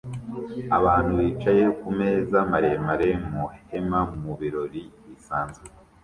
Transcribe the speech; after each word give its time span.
Abantu 0.77 1.11
bicaye 1.19 1.63
kumeza 1.79 2.37
maremare 2.51 3.09
mu 3.29 3.43
ihema 3.57 3.99
mubirori 4.21 4.83
bisanzwe 5.07 5.65